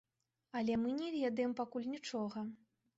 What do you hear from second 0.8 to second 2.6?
мы не ведаем пакуль нічога.